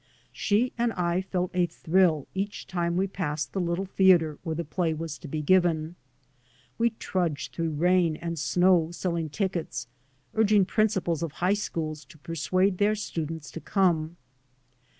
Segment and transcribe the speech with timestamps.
[0.33, 4.63] She and I felt a thrill each time we passed the little theatre where the
[4.65, 5.93] play was to be g^ven.
[6.79, 9.85] We trudged through rain and snow selling tickets,
[10.33, 14.17] urging principals of high schools to persuade their students to come.